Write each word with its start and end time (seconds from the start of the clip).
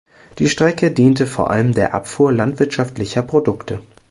Die 0.39 0.49
Strecke 0.49 0.89
diente 0.89 1.27
vor 1.27 1.51
allem 1.51 1.73
der 1.75 1.93
Abfuhr 1.93 2.31
landwirtschaftlicher 2.33 3.21
Produkte. 3.21 3.83